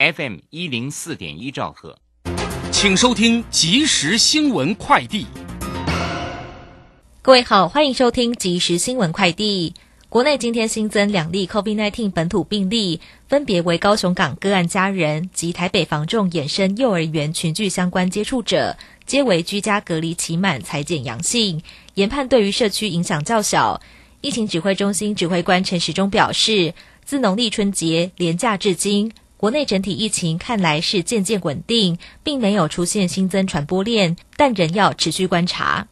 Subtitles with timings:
[0.00, 1.98] FM 一零四点一兆赫，
[2.72, 5.26] 请收听即时新闻快递。
[7.20, 9.74] 各位好，欢迎收听即时新闻快递。
[10.08, 18.74] 国内今天新增两例 COVID-19 本土病例，分别为高雄港个案家人及台北防重衍生幼儿园群聚相关接触者，
[19.04, 21.60] 皆为居家隔离期满裁检阳性，
[21.96, 23.78] 研判对于社区影响较小。
[24.22, 26.72] 疫情指挥中心指挥官陈时中表示，
[27.04, 29.12] 自农历春节连假至今。
[29.40, 35.88] 国内整体疫情看来是渐渐稳定，并没有出现新增传播链，但仍要持续观察。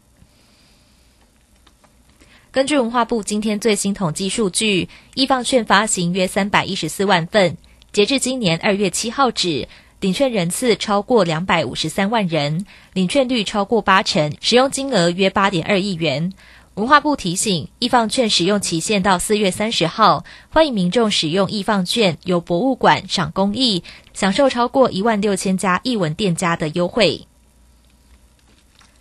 [2.51, 7.57] 根据文化部今天最新统计数据，易放券发行约三百一十四万份，
[7.91, 9.67] 截至今年二月七号止，
[10.01, 16.35] 领券人次超过两百五十三万人，领券率超过八成，使用金额约八点二亿元。
[16.79, 23.83] 文化部提醒，易放券使用期限到四月三十号，欢迎民众使用易放券由博物馆赏公益，
[24.15, 27.27] 享受超过一万六千家艺文店家的优惠。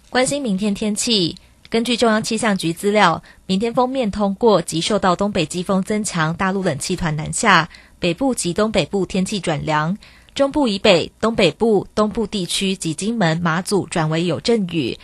[0.10, 1.36] 关心明天天气，
[1.70, 10.00] 根据中央气象局资料，明天封面通过及受到东北季风增强，大陆冷气团南下，北部及东北部天气转凉，
[10.34, 14.98] 中部以北、东北部、东部地区及金门、马祖转为有阵雨。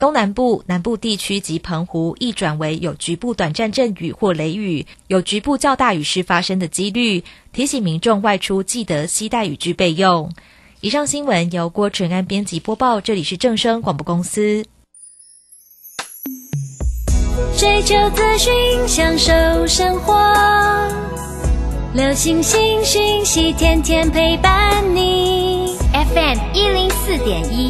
[0.00, 7.22] 东南部、南部地区及澎湖易转为有局部短暂阵雨或雷雨，有局部较大雨势发生的几率。
[7.52, 10.32] 提醒民众外出记得携带雨具备用。
[10.80, 14.64] 以上新闻由郭纯安编辑播报，这里是正声广播公司。
[17.58, 18.52] 追求资讯，
[18.88, 20.16] 享受生活，
[21.92, 25.76] 流星星讯息，天天陪伴你。
[25.92, 27.69] FM 一零四点一。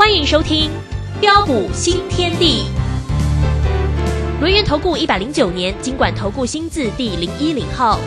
[0.00, 0.70] 欢迎收听
[1.20, 2.64] 《标普新天地》。
[4.40, 7.98] 轮源投顾一百零九年经管投顾新字第零一零号。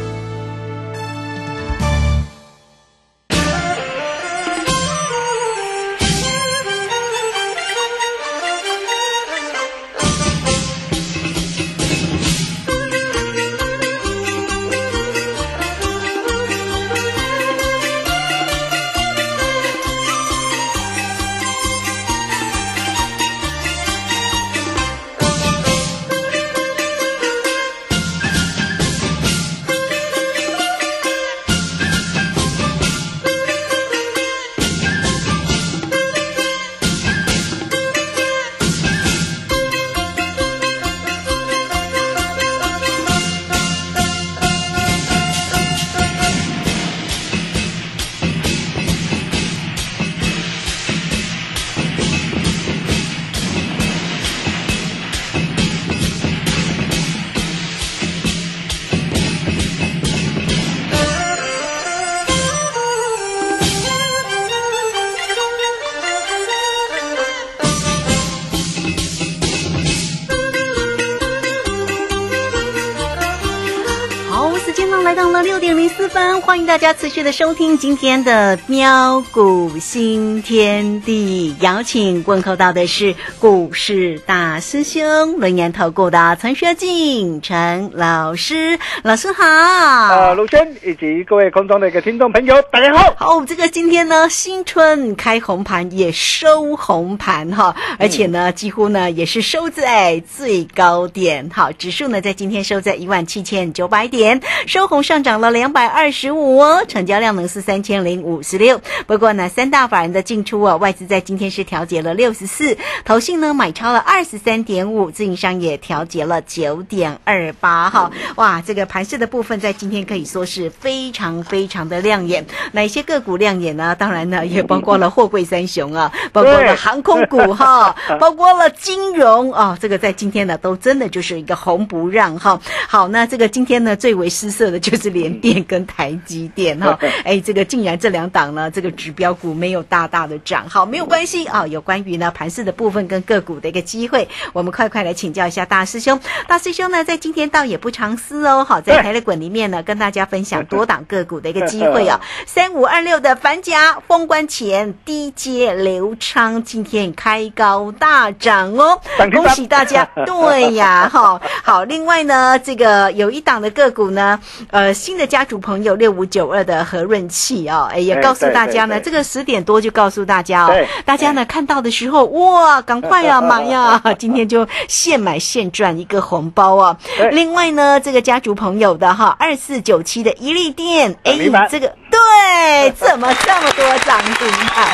[76.74, 89.46] 大家持续的收听今天的喵股新天地，邀请问候到的是股市大师兄轮研投顾的陈学进陈老师，老师好。
[89.46, 93.14] 啊，陆轩以及各位空中的一个听众朋友，大家好。
[93.18, 101.52] 好，这个今天呢，新春开红盘也收红盘哈，而且呢，几乎呢也是收在最高点。
[101.54, 105.72] 好，指数呢在今天收在一万七千九百点，收红上涨了两。
[105.72, 108.80] 百二十五哦，成交量呢是三千零五十六。
[109.06, 118.12] 不过呢，三大法人的进出啊，外资在今天是调节了六十四，投信呢买超了二十三点五，自营商也调节了九点二八哈。
[118.36, 122.46] 哇，这个盘势的部分在今天可以说是非常非常的亮眼。
[122.72, 123.96] 哪些个股亮眼呢？
[123.96, 129.78] 当然呢，也包括了货柜三雄啊， 包括了航空股哈， 包括了金融哦。
[129.82, 132.60] 这个在今天呢，都真的就是一个红不让哈。
[132.88, 136.98] 好，那这个今天呢，最为失色的就是联电跟台积电哈。
[137.24, 141.66] 哎，这个竟然这两档呢，这个指标股没有大大的涨，好，没有关系啊。
[141.68, 146.20] 有关于呢盘市的部分跟个股的一个机会，我们快快来请教一下大师兄。
[146.48, 152.20] 大师兄呢，在今天倒也不藏私哦，好，在台乐滚里面呢，跟大家分享多档个股的一个机会哦。
[152.46, 159.00] 三五二六的反甲封关前低阶流昌，今天开高大涨哦，
[159.32, 160.08] 恭喜大家！
[160.26, 161.84] 对呀，哈，好。
[161.84, 164.40] 另外呢，这个有一档的个股呢，
[164.72, 176.98] 呃，新的家族朋友六五九二的和润器哦，哎，也告诉大家呢，这个十点多就告诉大家哦，大家呢看到的时候，哇，赶快呀， 买呀，今天就现买现赚一个红包哦。
[177.32, 181.38] 另外呢，这个家族朋友的哈，二四九七的一利店，哎，
[181.70, 184.88] 这个对， 怎么这么多涨停板？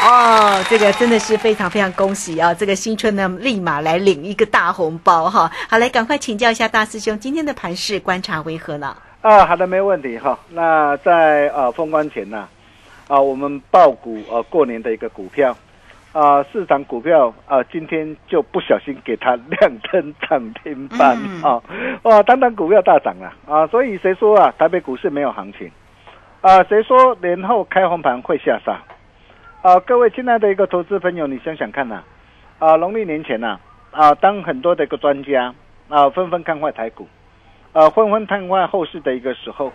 [0.02, 2.54] 哦，这个真的是非常非常恭喜啊！
[2.54, 5.50] 这个新春呢，立马来领一个大红包哈。
[5.68, 8.96] 好，来赶快请教一下大师兄，今天的盘市观察为何呢？
[9.22, 10.38] 啊，好的，没问题哈。
[10.48, 12.48] 那在呃封关前呢，
[13.06, 15.54] 啊，我们报股呃过年的一个股票
[16.12, 21.62] 啊，市场股票啊，今天就不小心给它亮灯涨停板啊！
[22.04, 23.66] 哇，当当股票大涨了啊！
[23.66, 25.70] 所以谁说啊，台北股市没有行情
[26.40, 26.64] 啊？
[26.64, 28.80] 谁说年后开红盘会下杀？
[29.60, 32.02] 啊，各位亲爱的一个投资朋友，你想想看呐，
[32.58, 33.58] 啊，农历年前呐，
[33.90, 35.54] 啊，当很多的一个专家
[35.88, 37.06] 啊纷纷看坏台股，
[37.72, 39.72] 啊，纷纷看坏后市的一个时候，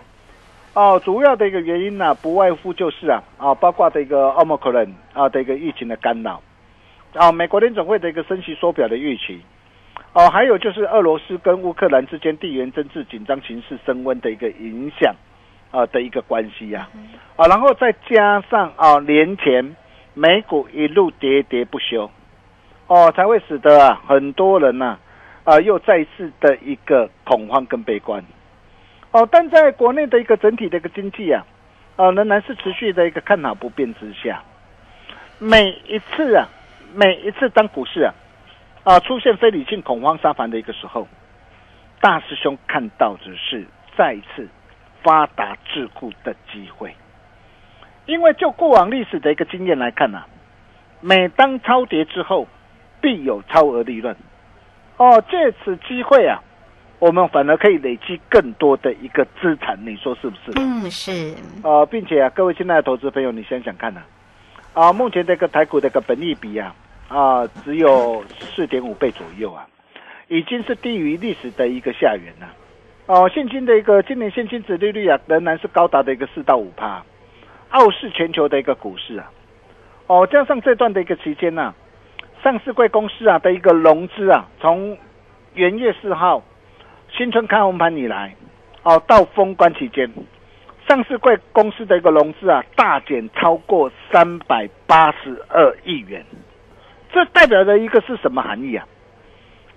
[0.74, 6.40] 哦，主要的一个原因呢，不外乎就是啊，啊，包括的一个奥密克戎啊的一个疫情的干扰，
[7.14, 9.40] 啊，美国联总会的一个升息缩表的预期，
[10.12, 15.14] 哦，还有就是俄罗斯跟乌克兰之间地缘政治紧张形势升温的一个影响。
[15.72, 16.88] 啊的一个关系呀，
[17.34, 19.76] 啊，然后再加上啊年前
[20.14, 22.08] 美股一路跌跌不休，
[22.86, 24.98] 哦，才会使得啊很多人呐啊
[25.46, 28.22] 啊又再次的一个恐慌跟悲观，
[29.12, 31.42] 哦，但在国内的一个整体的一个经济啊，
[31.96, 34.42] 啊仍然是持续的一个看好不变之下，
[35.38, 36.46] 每一次啊
[36.94, 38.12] 每一次当股市啊
[38.84, 41.08] 啊出现非理性恐慌杀盘的一个时候，
[42.02, 43.64] 大师兄看到的是
[43.96, 44.46] 再一次。
[45.02, 46.92] 发达致富的机会，
[48.06, 50.24] 因为就过往历史的一个经验来看呐，
[51.00, 52.48] 每当超跌之后，
[53.00, 54.16] 必有超额利润。
[54.96, 56.42] 哦，借此机会啊，
[56.98, 60.52] 我们反而可以累积更多的一个资产，你说是不是？
[60.56, 61.34] 嗯，是。
[61.62, 64.00] 啊，并且啊，各位亲爱的投资朋友，你想想看呐，
[64.72, 66.74] 啊，目前这个台股的一个本利比啊，
[67.08, 69.66] 啊，只有四点五倍左右啊，
[70.28, 72.48] 已经是低于历史的一个下缘了。
[73.04, 77.04] 哦，现金的一个今年现金值利率啊，仍然是高达的一个四到五趴，
[77.68, 79.30] 傲视全球的一个股市啊。
[80.06, 81.74] 哦，加上这段的一个期间呢，
[82.42, 84.96] 上市贵公司啊的一个融资啊，从
[85.54, 86.42] 元月四号
[87.10, 88.34] 新春开红盘以来，
[88.82, 90.08] 哦，到封关期间，
[90.88, 96.24] 上市贵公司的一个融资啊，大减超过三百八十二亿元，
[97.12, 98.86] 这代表的一个是什么含义啊？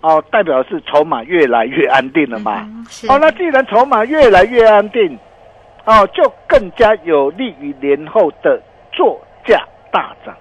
[0.01, 2.67] 哦，代表是筹码越来越安定了嘛？
[3.09, 5.17] 哦，那既然筹码越来越安定，
[5.85, 8.61] 哦，就更加有利于年后的
[8.91, 10.35] 作价大涨。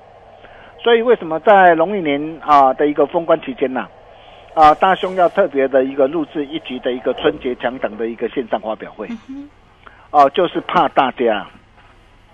[0.82, 3.87] 所以为什么在农历年啊的一个封关期间呢？
[4.54, 9.08] 啊，大兄要特别的一个录制一集的一个春节强档的一个线上发表会。
[10.11, 11.47] 哦，就是怕大家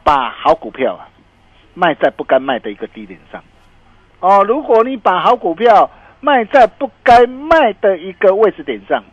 [0.03, 1.09] 把好股票啊
[1.75, 3.43] 卖在不该卖的一个低点上。
[4.21, 9.05] 哦，如果你把好股票，卖在不该卖的一个位置点上，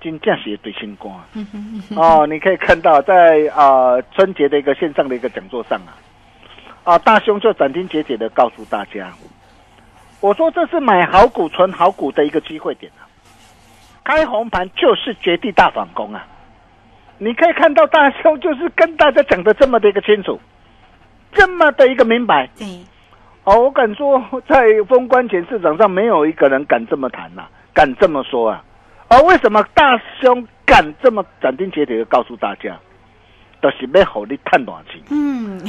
[0.00, 1.20] 金价是对新光
[1.96, 5.98] 哦，你可以看到在啊春节的一个线上的一个讲座上啊，
[6.88, 9.12] 啊大兄就斩钉截铁的告诉大家，
[10.22, 13.04] 我说这是买好股存好股的一个机会点啊，
[14.02, 16.26] 开红盘就是绝地大反攻啊，
[17.18, 20.40] 你可以看到大兄就是跟大家讲的这么的一个清楚，
[21.34, 22.48] 这么的一个明白。
[22.56, 22.66] 对
[23.44, 24.18] 哦，我敢说，
[24.48, 24.56] 在
[24.88, 27.42] 封关前市场上没有一个人敢这么谈呐，
[27.74, 28.64] 敢这么说啊！
[29.08, 32.78] 而为什么大兄敢这么斩钉截铁的告诉大家，
[33.60, 35.02] 都是要好你探短期？
[35.10, 35.60] 嗯，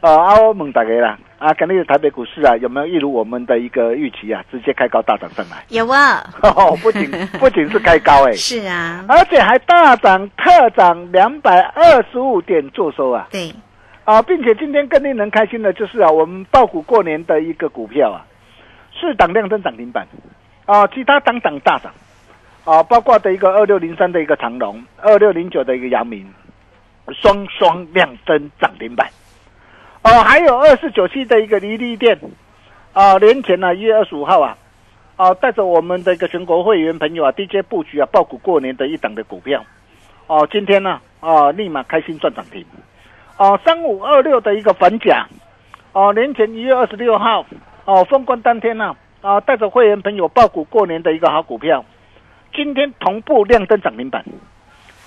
[0.00, 5.64] 呃， 啊，我问大家啦，啊，今日的台北股市啊，有没有一如我们的一个预期啊，直接开高大涨上来？
[5.68, 6.24] 有啊，
[6.82, 7.10] 不仅
[7.40, 13.26] 不仅是开高哎、是啊，而且还大涨特涨两百二十五点做收啊！
[13.30, 13.52] 对，
[14.04, 18.24] 啊，并且今天更令人开心的就是啊，我们爆股过年的一个股票啊，
[18.98, 20.06] 是档量增涨停板。
[20.66, 21.92] 啊，其他档档大涨
[22.66, 26.30] 啊，包括的一个二六零三的一个长隆，二六零九的一个阳明，
[27.14, 29.08] 双双亮灯涨停板
[30.02, 32.20] 哦、还有二四九七的一个离利店
[32.92, 34.58] 啊，年前呢一月二十五号啊。
[35.16, 39.64] 啊，带着我们的一个全国会员朋友啊，DJ 布局啊，爆股过年的一档的股票，
[40.26, 42.62] 哦，今天呢，啊，立马开心赚涨停，
[43.38, 45.26] 哦，三五二六的一个反甲，
[45.92, 47.46] 哦，年前一月二十六号，
[47.86, 51.82] 哦，封关当天呢、啊，带着会员朋友爆股过年的一个好股票，
[52.56, 54.24] 今天同步亮灯涨停板，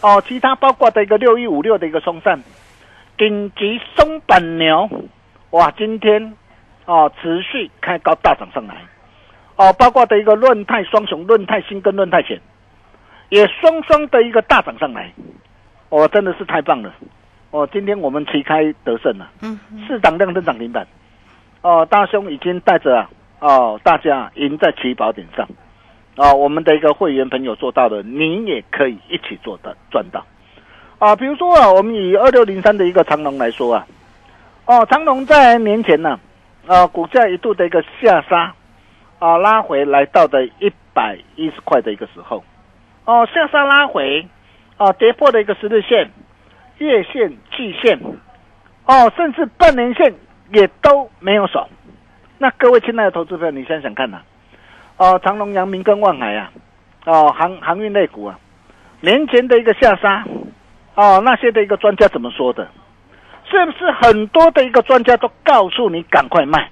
[0.01, 2.39] 哦，其他包括的一个六一五六的一个松散，
[3.18, 4.88] 顶级松板牛，
[5.50, 6.34] 哇，今天
[6.86, 8.75] 哦持续开高大涨上来。
[9.56, 12.39] 哦，包括的一个论泰双雄、论泰新跟论泰险，
[13.27, 15.12] 也双双的一个大涨上来，
[15.89, 16.94] 哦，真的是太棒了！
[17.51, 20.88] 哦，今天我们旗开得胜了，嗯，四档亮灯涨停板，
[21.62, 25.46] 哦，大兄已经带着啊，哦，大家赢在起跑点上，
[26.21, 30.25] 啊、我们的一个会员朋友做到的，你也可以一起做到赚到，
[30.99, 33.88] 啊，比如说啊，我们以二六零三的一个长龙来说啊，
[34.65, 36.19] 哦，长龙在年前呢、
[36.67, 38.53] 啊，股价一度的一个下杀。
[39.19, 42.41] 啊，拉回来到的一百一十块的一个时候，
[43.03, 44.25] 哦，下杀拉回，
[44.77, 46.09] 啊，跌破的一个十日线、
[46.77, 47.99] 月线、季线，
[48.85, 50.15] 哦，甚至半年线
[50.53, 51.67] 也都没有守。
[52.38, 54.21] 那各位亲爱的投资朋友，你想想看呐、
[55.00, 56.51] 哦，长隆、阳明跟万海啊，
[57.06, 58.38] 哦，航航运类股啊，
[59.00, 60.25] 年前的一个下杀，
[60.96, 62.68] 哦，那些的一个专家怎么说的？
[63.50, 66.70] 是不是很多的一个专家都告诉你赶快卖？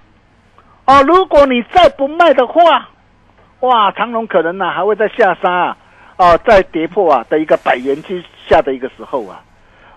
[0.84, 2.90] 哦，如果你再不卖的话，
[3.62, 5.78] 哇，长隆可能呢、还会在下杀啊，
[6.18, 9.42] 哦，在跌破啊的一个百元之下的一个时候啊，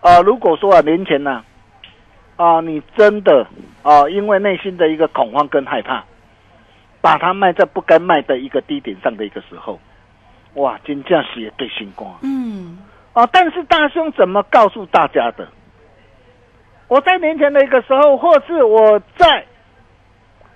[0.02, 1.42] 啊，如果说啊年前呢、
[2.36, 3.44] 啊，你真的
[3.82, 6.04] 啊因为内心的一个恐慌跟害怕，
[7.00, 9.78] 把它卖在不该卖的一个低点上的一个时候，
[10.54, 12.78] 哇，金价是也对星光嗯，
[13.12, 15.48] 啊，但是大兄怎么告诉大家的？
[16.88, 19.44] 我在年前的一个时候，或是我在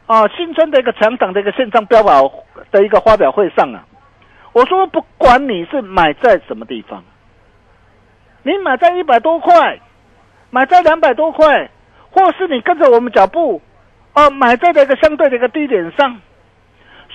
[0.07, 2.29] 啊新春的一个强档的一个线上标榜
[2.71, 3.85] 的一个发表会上啊，
[4.53, 7.03] 我说不管你是买在什么地方，
[8.43, 9.79] 你买在一百多块，
[10.51, 11.71] 买在两百多块，
[12.11, 13.63] 或是你跟着我们脚步，
[14.15, 16.21] 哦、买在的一个相对的一个低点上，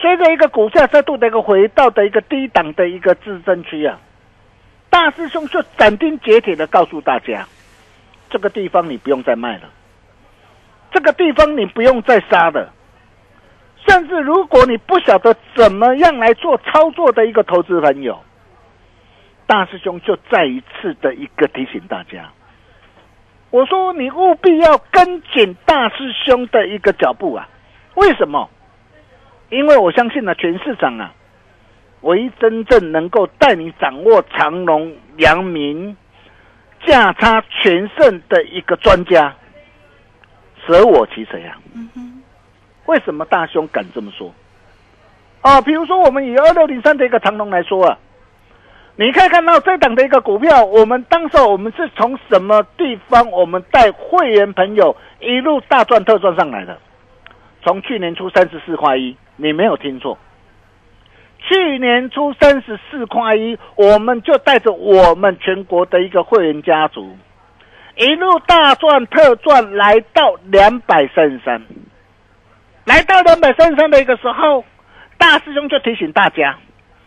[0.01, 3.99] 随着一个股价再度的一个回到的一个低档的一个支撑区啊，
[4.89, 7.45] 大师兄就斩钉截铁的告诉大家，
[8.29, 9.63] 这个地方你不用再卖了，
[10.91, 12.71] 这个地方你不用再杀了。
[13.87, 18.21] 甚至如果你不晓得怎么样来做操作的一个投资朋友，
[19.47, 22.29] 大师兄就再一次的一个提醒大家，
[23.49, 27.49] 我说你务必要跟紧大师兄的一个脚步啊！
[27.95, 28.49] 为什么？
[29.49, 31.13] 因为我相信呢、全市场啊，
[32.01, 35.95] 唯一真正能够带你掌握长隆、阳明
[36.85, 39.35] 价差全胜的一个专家，
[40.65, 41.57] 舍我其谁啊？
[42.85, 44.33] 为什么大兄敢这么说？
[45.41, 47.97] 啊，比如说我们以二六零三的一个长龙来说啊，
[48.95, 56.77] 你可以看到这档的一个股票，我们当时我们是从什么地方，我们带会员朋友一路大赚特赚上来的？
[57.63, 60.17] 从去年初三十四块一，你没有听错，
[61.39, 67.17] 去年初三十四块一，我们就带着我们全国的一个会员家族，
[67.95, 71.61] 一路大赚特赚，来到两百三十三。
[72.83, 74.65] 来到两百三十三的一个时候，
[75.17, 76.57] 大师兄就提醒大家，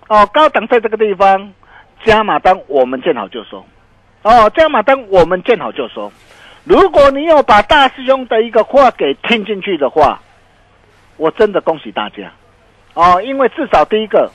[0.08, 1.52] 哦，高档在这个地方，
[2.04, 3.62] 加码单我们见好就收，
[4.22, 6.10] 哦，加码单我们见好就收。
[6.64, 10.20] 如果你有把大师兄的一个话给听进去的话，
[11.16, 12.32] 我真的恭喜大家，
[12.94, 14.30] 哦，因为至少第一个，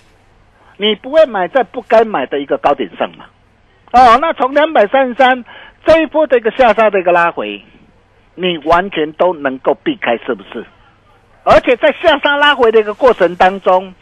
[0.77, 3.25] 你不会买在不该买的一个高点上嘛，
[3.91, 5.43] 哦，那从两百三十三
[5.85, 7.61] 这一波的一个下杀的一个拉回，
[8.35, 10.65] 你完全都能够避开，是不是？
[11.43, 13.93] 而且在下杀拉回的一个过程当中，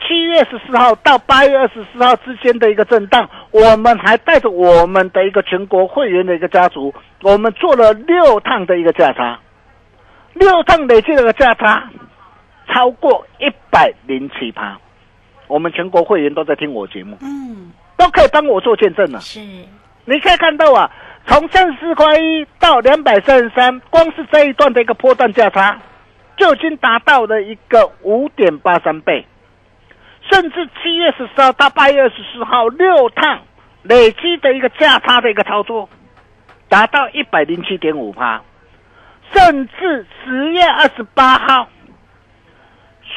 [0.00, 9.40] 七月十四号到八月二十四号之间的一个震荡，我们还带着我们的一个全国会员的一个家族，我们做了六趟的一个价差，
[10.34, 11.90] 六趟累计的一个价差
[12.68, 14.78] 超过一百零七趴，
[15.46, 19.20] 我们全国会员都在听我节目，嗯，都可以帮我做见证了。
[19.20, 20.90] 是，你可以看到啊，
[21.26, 25.78] 从三十四块一到两百三十三，光是这一段的一个波段价差，
[26.36, 29.26] 就已经达到了一个五点八三倍，
[30.30, 33.40] 甚至七月十四号到八月二十四号六趟
[33.82, 35.88] 累积的一个价差的一个操作，
[36.68, 38.40] 达到一百零七点五趴，
[39.32, 41.68] 甚至十月二十八号，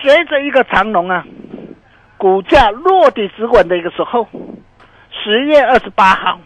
[0.02, 1.26] 随着一个长龙啊，
[2.18, 4.28] 股价落地止稳的一个时候，
[5.12, 6.40] 十月二十八号。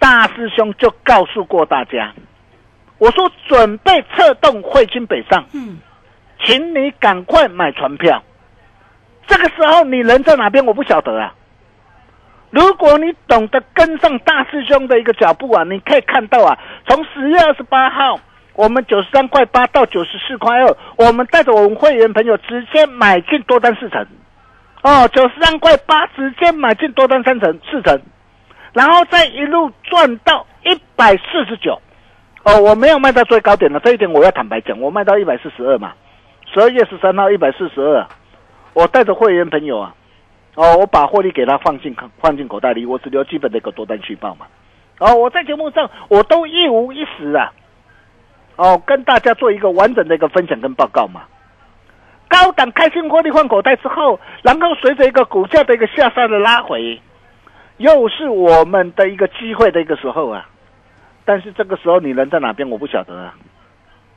[0.00, 2.12] 大师兄就告诉过大家，
[2.98, 5.78] 我说准备策动汇金北上，嗯，
[6.42, 8.20] 请你赶快买船票。
[9.28, 10.66] 这个时候你人在哪边？
[10.66, 11.32] 我不晓得啊。
[12.50, 18.18] 如果你懂得跟上大师兄的一个脚步啊，你可以看到啊，从十月二十八号，
[18.54, 24.06] 我们九十三块八到九十四块二，我们带着我们会员朋友直接买进多单四成，
[24.82, 28.00] 哦，九十三块八直接买进多单三成四成。
[28.74, 31.78] 然后再一路赚到一百四十九，
[32.42, 35.92] 哦，我没有卖到最高点了这一点我要坦白讲，我卖到一百四十二嘛，
[36.52, 38.06] 十二月十三号一百四十二，
[38.72, 39.94] 我带着会员朋友啊，
[40.54, 44.46] 哦，我把获利给他放进放进口袋里，我只留基本的一个多单续报嘛，
[45.00, 47.52] 哦，我在节目上我都一五一十啊，
[48.62, 51.22] 哦，跟大家做一个完整的一个分享跟报告嘛，
[52.28, 57.00] 高档开心获利换口袋之后，然后随着一个股价的一个下杀的拉回。
[57.78, 60.46] 又是我们的一个机会的一个时候啊，
[61.24, 63.34] 但是这个时候你人在哪边，我不晓得啊。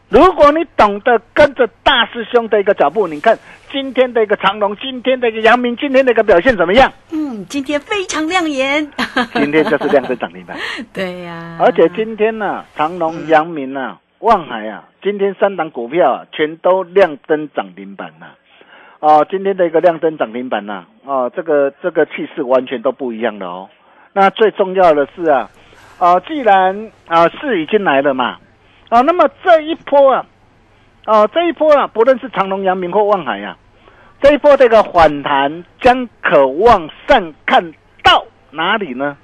[0.09, 3.35] 如果你懂得跟着大师兄的一个脚步，你看
[3.71, 6.91] 今天的一个长龙，今天的一个阳明，今天的一个表现怎么样？
[7.11, 8.87] 嗯，今天非常亮眼。
[9.33, 10.55] 今天就是亮灯涨停板。
[10.93, 11.57] 对呀。
[11.59, 18.35] 而且今天呢，长龙、阳明啊、望海啊，今天三档股票啊，全都亮灯涨停板了。
[18.99, 23.69] 哦，今天的一个亮灯涨停板呐，哦，这个这个气势完全都不一样的哦。
[24.13, 25.49] 那最重要的是啊，
[25.99, 28.37] 啊，既然啊是已经来了嘛，
[28.89, 30.25] 啊，那么这一波啊，
[31.03, 33.57] 啊这一波啊，不论是长隆、阳明或望海呀，
[34.21, 39.17] 这一波这个反弹将可望上看到哪里呢？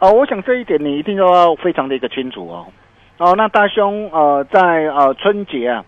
[0.00, 2.66] 哦，我想这一点你一定要非常的一个清楚哦。
[3.18, 5.84] 哦，那大兄呃，在呃春节啊。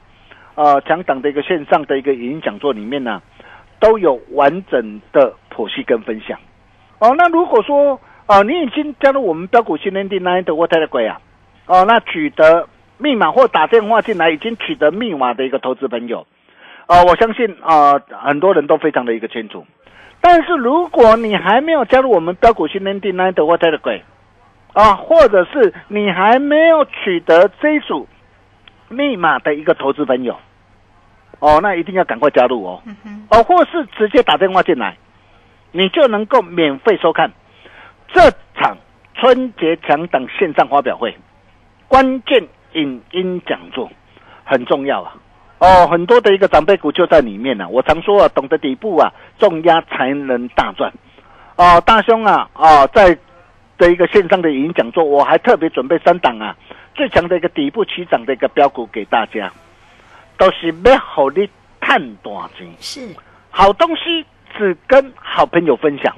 [0.60, 3.22] 呃，强档的一个线上的一个语音讲座里面呢，
[3.78, 6.36] 都有完整的剖析跟分享。
[6.98, 11.20] 哦，那如果说啊，你已经加入我们标股新天地 Nine 的 What 的鬼啊，
[11.66, 12.66] 哦，那取得
[12.96, 16.26] 密码或打电话进来已经取得密码的一个投资朋友，
[16.88, 19.64] 啊，我相信啊，很多人都非常的一个清楚。
[20.20, 24.02] 但是如果你还没有加入我们标股新天地 Nine 的 What 的鬼
[24.78, 28.06] 啊，或者是你还没有取得这组
[28.88, 30.38] 密码的一个投资朋友。
[31.40, 32.80] 哦，那一定要赶快加入哦，
[33.30, 34.96] 哦，或是直接打电话进来，
[35.72, 37.32] 你就能够免费收看
[38.12, 38.20] 这
[38.54, 38.76] 场
[39.14, 41.16] 春节强档线上发表会，
[41.88, 43.90] 关键影音讲座
[44.44, 45.14] 很重要啊！
[45.58, 47.68] 哦，很多的一个长辈股就在里面呢。
[47.68, 50.92] 我常说啊，懂得底部啊，重压才能大赚。
[51.56, 53.18] 哦，大兄啊，哦，在
[53.78, 56.54] 的一个线上的影音讲座，我还特别准备三档啊，
[56.94, 59.50] 最强的一个底部起涨的一个标股给大家。
[60.36, 63.00] 都是要好你赚大钱，是
[63.50, 64.24] 好东西
[64.56, 66.14] 只跟好朋友分享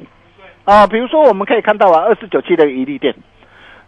[0.64, 0.86] 啊。
[0.86, 3.14] 比如说，我们可以看到啊，二四九七的一利店，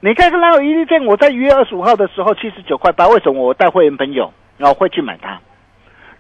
[0.01, 5.39] 你可以看到一利店，我在一月二十五号的时候七十九块八，为什么我带会员朋友然后会去买它？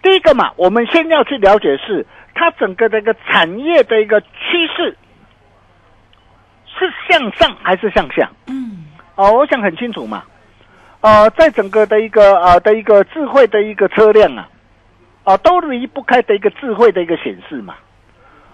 [0.02, 4.26] 第一个嘛，我们先要去了解是它整个的一个产业的一个趋
[4.76, 4.94] 势
[6.86, 8.30] 是向上还是向下？
[8.48, 10.24] 嗯，哦，我想很清楚嘛。
[11.00, 14.48] 呃，在整个的一个呃的一个智慧的一个车辆啊，
[15.24, 17.74] 啊，都离不开的一个智慧的一个显示嘛。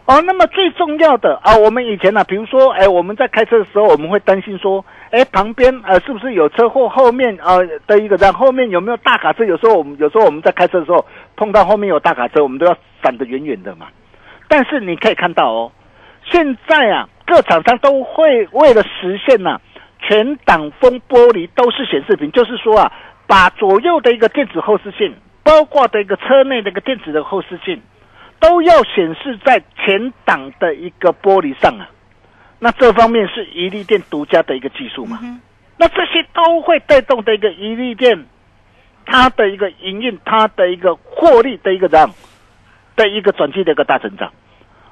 [0.07, 6.89] 哦，那么最重要的啊，我们以前呢，比如说，哎，我们在开车的时候，我们会担心说，哎，旁边呃是不是有车祸？
[6.89, 9.45] 后面啊的一个人，后面有没有大卡车？
[9.45, 11.05] 有时候我们有时候我们在开车的时候
[11.37, 13.89] 碰到后面有大卡车，我们都要闪得远远的嘛。
[14.49, 15.73] 但是你可以看到哦，
[16.25, 19.61] 现在啊，各厂商都会为了实现啊。
[20.01, 22.93] 全挡风玻璃都是显示屏，就是说啊，
[23.27, 25.13] 把左右的一个电子后视镜，
[25.43, 27.83] 包括的一个车内的一个电子的后视镜，
[28.39, 31.91] 都要显示在前挡的一个玻璃上啊。
[32.61, 35.19] 那这方面是一利电独家的一个技术嘛？
[35.77, 38.25] 那这些都会带动的一个一利电，
[39.05, 42.09] 它的一个营运，它的一个获利的一个样
[42.95, 44.33] 的一个转机的一个大成长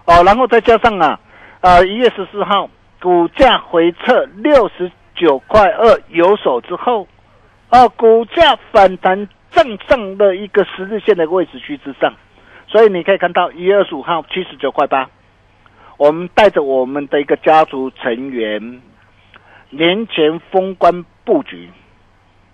[0.05, 0.25] 哦。
[0.25, 1.19] 然后再加上啊，
[1.67, 2.71] 呃，一月十四号。
[3.03, 7.07] 股价回撤六十九块二有手之后，
[7.69, 12.15] 啊，股价反弹正上的一个十日线的位置区之上，
[12.67, 15.09] 所以你可以看到一月二十五号七十九块八，
[15.99, 18.81] 我们带着我们的一个家族成员，
[19.71, 21.69] 年前封关布局，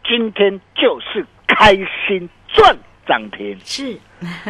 [0.05, 1.72] 今天就是开
[2.07, 3.98] 心赚涨停是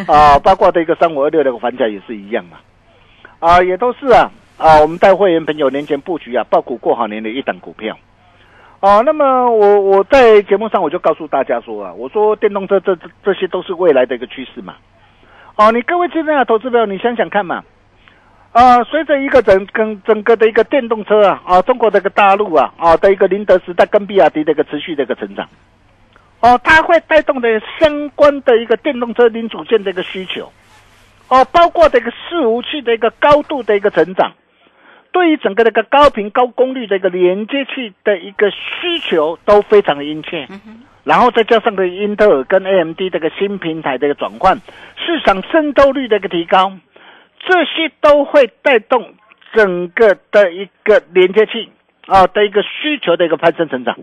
[0.09, 0.39] 啊！
[0.39, 2.59] 包括的一个三五二六的反价也是一样嘛，
[3.39, 4.81] 啊，也都是啊啊！
[4.81, 7.99] 我们带会员朋友年前布局啊，爆股过好年的一档股票。
[8.79, 14.77] 哦，那么我我在节目上我就告诉大家说啊，我说电动车这这这些都是未来的一个趋势嘛。
[15.57, 17.65] 哦，你各位亲爱的投资朋友，你想想看嘛。
[18.53, 25.49] 啊，随着一个整跟整个的一个电动车啊啊，中国的一个大陆啊啊的一个宁德时代跟比亚迪的一个持续的一个成长，
[26.41, 27.49] 哦，它会带动的
[27.81, 30.53] 相关的一个电动车零组件的一个需求，
[31.29, 34.31] 哦，包括这个伺服器的一个高度的一个成长，
[35.13, 40.49] 对于整个这个高频高功率的一个连接器的一个需求都非常的殷切，
[41.05, 44.57] 然后再加上的英特尔跟 AMD 这个新平台的一个转换，
[44.97, 46.73] 市场渗透率的一个提高。
[47.45, 49.15] 这些都会带动
[49.53, 51.71] 整个的一个连接器
[52.07, 53.99] 啊的一个需求的一个攀升成长，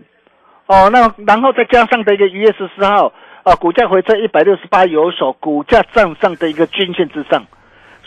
[0.66, 7.46] 哦，那然后再加上的一个一月十四号啊，股价回撤一百六十八有所，股价站上的一个均线之上，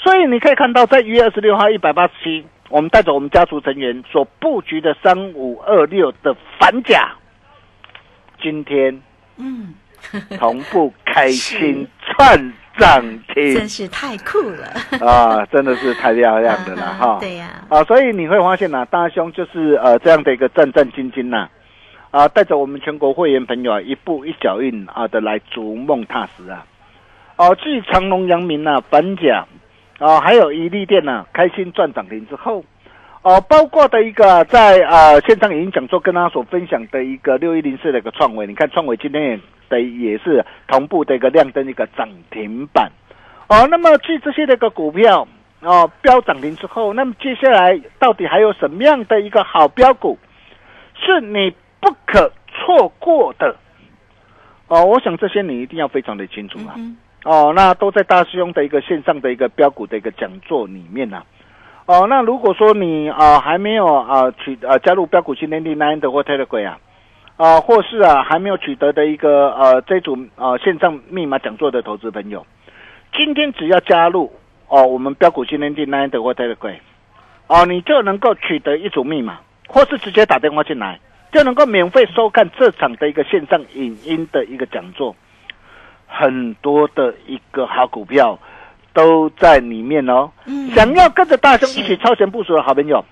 [0.03, 7.13] 所以你可以看到，在一月二十六号一百八十七，我们带着我们家族成员所布局的三五二六的反甲，
[8.41, 9.01] 今天
[9.37, 9.73] 嗯，
[10.37, 12.53] 同步开心串。
[12.75, 14.65] 涨停真是太酷了
[15.07, 15.45] 啊！
[15.51, 17.19] 真的是太漂亮的了 哈。
[17.19, 21.47] 对呀，啊，所以你会发现呐，大兄就是呃这样的一个战战兢兢呐，
[22.09, 26.65] 啊，带着我们全国会员朋友啊，一步一脚印啊的来逐梦踏实啊。
[27.35, 29.45] 哦，继长隆、阳明呐、反甲
[29.99, 32.63] 啊，还有一利店呢，开心赚涨停之后，
[33.21, 39.39] 哦，包括的一个在啊线上已经讲座跟他所分享的一个六一零四的一个创维，你看创维今天也。
[39.69, 42.91] 的也是同步的一个亮灯一个涨停板，
[43.47, 45.27] 哦，那么继这些的一个股票
[45.61, 50.19] 哦标涨停之后，那么接下来到底还有什么样的一个好标股
[50.93, 53.55] 是你不可错过的？
[54.67, 56.75] 哦，我想这些你一定要非常的清楚啊！
[57.23, 61.23] 哦，那都在大师兄的一个线上的一个标股的一个讲座里面呢。
[61.85, 66.79] 哦，那如果说你啊还没有啊取啊加入标股新天地 nine 的或 Telegram 啊。
[67.35, 72.45] 啊，或是啊还没有取得的一个呃这组呃线上密码讲座的投资朋友，
[73.11, 74.31] 今天只要加入
[74.67, 76.77] 哦我们标股新天地 nine 的或 Telegram，
[77.47, 80.99] 哦你就能够取得一组密码，或是直接打电话进来，
[81.31, 85.15] 就能够免费收看这场的一个线上影音的一个讲座，
[86.17, 88.37] 很多的一个好股票
[88.93, 90.29] 都在里面哦。
[90.45, 93.03] 嗯，想要跟着大兄一起超前部署的好朋友，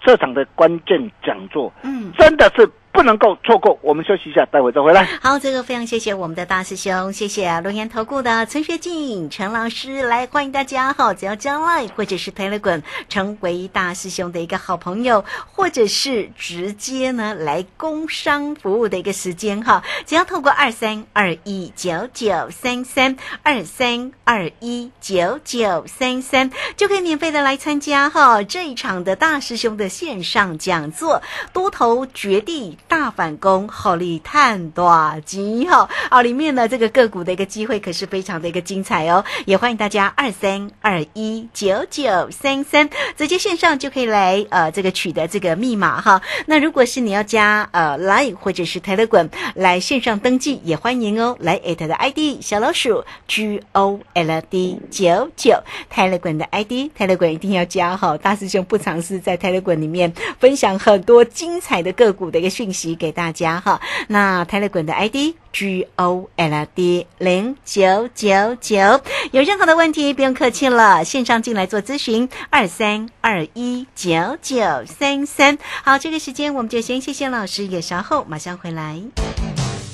[0.00, 2.70] 这场的关键讲座，嗯，真的是。
[2.98, 5.04] 不能够错过，我们休息一下，待会再回来。
[5.22, 32.76] 好，这个非常谢谢我们的大师兄，谢谢龙岩投顾的陈学进陈老师来欢迎大家哈，只要加 line 或者是 telegram 成为大师兄的一个好朋友，或者是直接呢来工商服务的一个时间哈，只要透过二三二一九九三三二三二一九九三三就可以免费的来参加哈这一场的大师兄的线上讲座，多头绝地。
[32.88, 36.22] 大反攻，好利探短机哈啊！
[36.22, 46.20] 里面呢这个个股的一个机会可是非常的一个精彩哦，也欢迎大家二三二一九九三三直接线上就可以来呃这个取得这个密码哈。
[46.46, 56.44] 那如果是你要加呃 Line 或者是 Telegram 来线上登记也欢迎哦，来 at 的 ID 小老鼠 G O L D 九九 Telegram 的
[56.46, 62.96] ID Telegram 一定要加哈，大师兄不尝试在 Telegram 里面分享很多精彩的个股的一个讯息息。
[62.98, 75.58] 给大家哈，那泰勒滚的 ID G O L D 零九九九，有任何的问题不用客气了，线上进来做咨询二三二一九九三三。
[75.84, 79.00] 好，这个时间我们就先谢谢老师，也稍后马上回来。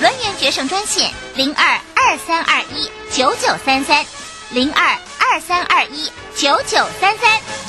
[0.00, 4.04] 轮源决胜专线零二二三二一九九三三
[4.50, 7.67] 零二二三二一九九三三。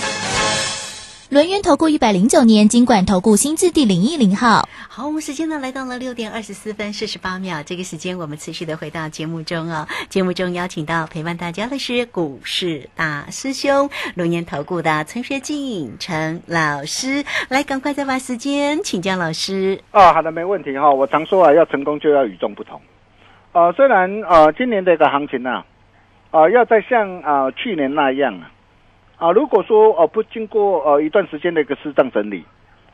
[1.29, 4.67] 轮源投顾一百零九年金管投顾新字第零一零号。
[4.89, 9.87] 好，我们时间呢来到了六点二十四分四十八秒，这个时间我们持续的回到节目中哦。
[10.09, 19.79] 节目中邀请到陪伴大家的是股市大师兄龙岩投顾的陈学进陈老师，来赶快再把时间请教老师。
[19.91, 20.89] 哦，好的，没问题哈。
[20.91, 22.81] 我常说啊，要成功就要与众不同。
[23.51, 25.63] 呃，虽然呃今年的一个行情呢，
[26.31, 28.49] 啊，要再像啊去年那样啊。
[29.19, 32.45] 啊，如果说呃不经过呃一段时间的一个市场整理，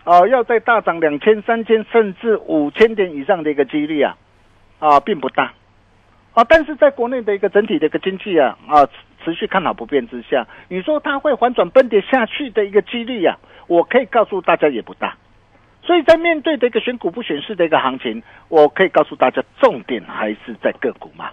[0.03, 4.17] 啊，要再大涨两千、三千甚至五千点以上的一个几率啊，
[4.79, 5.53] 啊，并不大，
[6.33, 8.87] 啊，但是在国内的一个整体的一个经济啊啊
[9.23, 15.15] 持续看好不变之下，你说它会反转崩跌下去的一个几率啊，我可以告诉大家也不大，
[15.83, 21.29] 所以在面对的一个选股不选市的一个行情，我可以告诉大家，重点还是在个股嘛，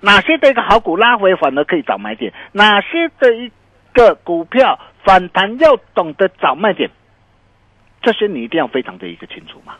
[0.00, 3.50] 哪些的一个好股拉回反而可以找买点，哪些的一
[3.94, 6.90] 个股票反弹要懂得找卖点，
[8.02, 9.74] 这些你一定要非常的一个清楚嘛。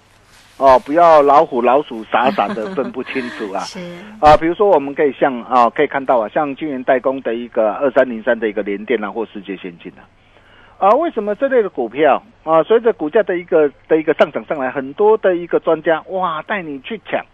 [0.56, 3.60] 哦，不要老虎老鼠傻傻的分不清楚啊。
[3.66, 3.80] 是
[4.20, 10.06] 啊，比如说我们可以像啊，可以看到啊，像晶圆代工的一个二三零三的一个联电啊，或世界先进啊。
[10.78, 17.24] 啊，为什么这类的股票啊，随着股价的一个的一个上涨上来，很多的一个专家哇带你去抢，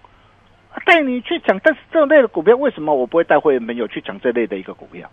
[0.86, 5.10] 带你去抢，但是这类的股票为什么我不会带会员朋友去抢这类的一个股票？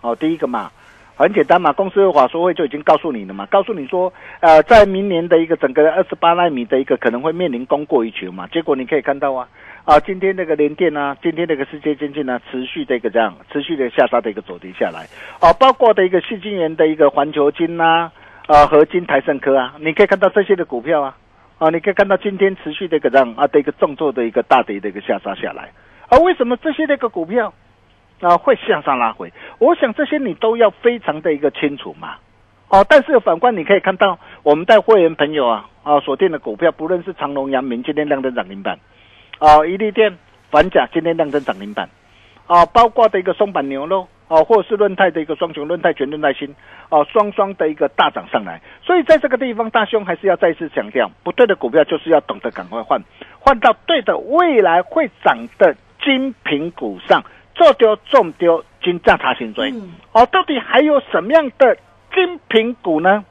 [0.00, 0.72] 哦，第一个嘛。
[1.16, 8.48] 很简单嘛，公司法说会就已经告诉你了嘛，告诉你说，呃，在明年的一个整个二十八纳米的一个可能会面临供过于求嘛。
[8.48, 9.48] 结果你可以看到啊，
[9.84, 15.06] 啊，今天那个联电啊，今天那个世界先进呢，持续的一个这样，持续的下杀的一个走跌下来，
[15.38, 18.10] 啊，包括的一个细晶圆的一个环球金呐，
[18.48, 21.16] 啊，合金台盛科啊，你可以看到这些的股票啊，
[21.58, 25.70] 啊，你可以看到今天持续的一个这样啊的一个重挫的一个大跌的一个下杀下来，
[26.08, 27.54] 而为什么这些那个股票？
[28.20, 32.14] 啊，会向上拉回，我想这些你都要非常的一个清楚嘛。
[32.68, 38.76] 哦，但是反观你可以看到，我们带会员朋友啊啊锁定的股票，不论是长隆、阳明，今天亮灯涨停板；
[39.38, 40.16] 啊，一利电、
[40.50, 41.86] 反甲今天亮灯涨停板；
[42.46, 46.52] 啊，包括的一个松板牛肉，啊，或者是论泰的一个双雄论泰全论泰新，
[46.88, 48.60] 啊，双双的一个大涨上来。
[48.82, 53.00] 所以在这个地方，大兄还是要再次强调，不对的股票就是要懂得赶快换，
[53.38, 57.22] 换到对的未来会涨的精品股上。
[57.54, 59.72] 做丢中丢，金价查行追。
[60.12, 61.76] 哦，到底还有什么样的
[62.14, 63.24] 精品股呢？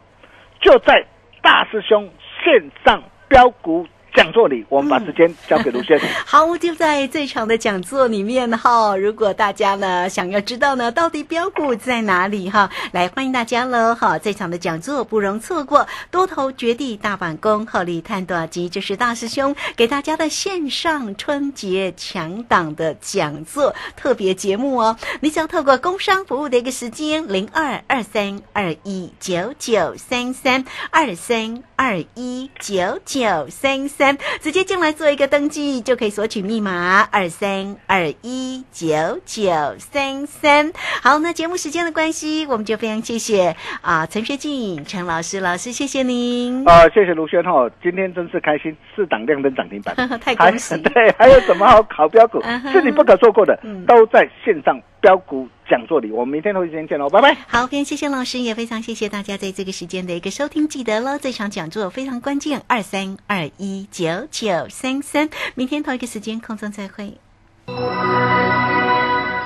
[0.62, 1.05] 就在
[1.41, 2.09] 大师兄
[2.43, 3.88] 线上标股。
[4.15, 6.08] 讲座里，我们把时间交给卢先生。
[6.23, 14.19] 好，就在这场的讲座里面哈，如果大家呢想要知道呢，到底标股在哪里哈，来欢迎大家喽哈！
[14.19, 24.95] 这场的讲座不容错过，多头绝地大反攻，厚利探短机，这是大师兄给大家的线上春节强档的讲座特别节目哦。
[25.21, 34.02] 你想透过工商服务的一个时间，零二二三二一九九三三二三二一九九三三。
[34.41, 40.71] 直接进来做一个登记，就可以索取密码二三二一九九三三。
[41.01, 50.75] 好，那节目时间的关系，我们就非常谢谢啊陈学静陈老师老师，谢谢您啊，谢谢卢轩哈，今天真是开心，四档亮灯涨停板， 太恭喜！
[50.93, 54.79] 对，还有什么好考标股，是你不可错过的，都在线上。
[55.03, 57.35] 标股讲座里，我们明天同一时间见喽，拜拜。
[57.49, 60.69] 好，非常谢谢老师，也非常谢谢大家在这个时间的一个收听。
[60.69, 67.17] 记得喽，这场讲座非常关键，二三二一九九三三，明天同一个时间空中再会。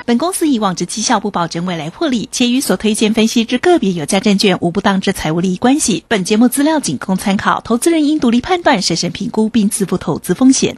[0.06, 6.06] 本公司以往之绩效不保证未来获利，且与所推荐分析之个别有价证券无不当之财务利益关系。
[6.08, 10.78] 本节目资料仅供参考，投资人应独立判断、审慎评估并自负投资风险。